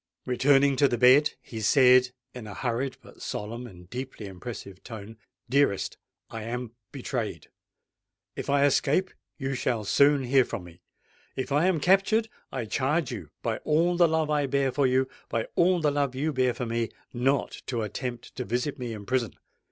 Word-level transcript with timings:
Returning 0.25 0.75
to 0.77 0.87
the 0.87 0.97
bed, 0.97 1.29
he 1.43 1.61
said 1.61 2.09
in 2.33 2.47
a 2.47 2.55
hurried 2.55 2.97
but 3.03 3.21
solemn 3.21 3.67
and 3.67 3.87
deeply 3.87 4.25
impressive 4.25 4.83
tone, 4.83 5.15
"Dearest, 5.47 5.95
I 6.27 6.41
am 6.41 6.71
betrayed. 6.91 7.49
If 8.35 8.49
I 8.49 8.65
escape, 8.65 9.11
you 9.37 9.53
shall 9.53 9.83
soon 9.83 10.23
hear 10.23 10.43
from 10.43 10.63
me: 10.63 10.81
if 11.35 11.51
I 11.51 11.67
am 11.67 11.79
captured, 11.79 12.29
I 12.51 12.65
charge 12.65 13.11
you—by 13.11 13.57
all 13.59 13.95
the 13.95 14.07
love 14.07 14.31
I 14.31 14.47
bear 14.47 14.71
for 14.71 14.87
you—by 14.87 15.45
all 15.55 15.79
the 15.79 15.91
love 15.91 16.15
you 16.15 16.33
bear 16.33 16.55
for 16.55 16.65
me—not 16.65 17.61
to 17.67 17.83
attempt 17.83 18.35
to 18.37 18.43
visit 18.43 18.79
me 18.79 18.93
in 18.93 19.05
prison! 19.05 19.35